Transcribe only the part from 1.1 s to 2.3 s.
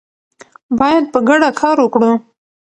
په ګډه کار وکړو.